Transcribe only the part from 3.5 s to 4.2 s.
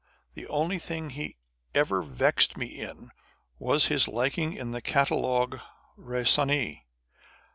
was his